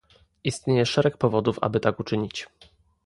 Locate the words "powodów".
1.17-1.57